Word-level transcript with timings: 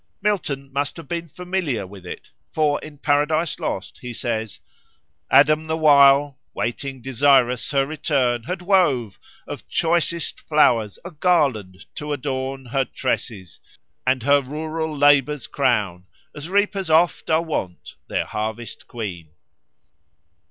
Milton 0.19 0.73
must 0.73 0.97
have 0.97 1.07
been 1.07 1.27
familiar 1.27 1.85
with 1.85 2.07
it, 2.07 2.31
for 2.51 2.81
in 2.81 2.97
Paradise 2.97 3.59
Lost 3.59 3.99
he 3.99 4.13
says: 4.13 4.59
"Adam 5.29 5.65
the 5.65 5.77
while 5.77 6.39
Waiting 6.55 7.03
desirous 7.03 7.69
her 7.69 7.85
return, 7.85 8.41
had 8.45 8.63
wove 8.63 9.19
Of 9.45 9.67
choicest 9.67 10.39
flow'rs 10.39 10.97
a 11.05 11.11
garland 11.11 11.85
to 11.93 12.13
adorn 12.13 12.65
Her 12.65 12.85
tresses, 12.85 13.59
and 14.07 14.23
her 14.23 14.41
rural 14.41 14.97
labours 14.97 15.45
crown, 15.45 16.07
As 16.33 16.49
reapers 16.49 16.89
oft 16.89 17.29
are 17.29 17.43
wont 17.43 17.93
their 18.07 18.25
harvest 18.25 18.87
queen." 18.87 19.29